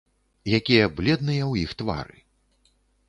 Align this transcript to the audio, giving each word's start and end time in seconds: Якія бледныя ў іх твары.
Якія 0.59 0.87
бледныя 0.99 1.43
ў 1.51 1.53
іх 1.67 1.77
твары. 1.83 2.17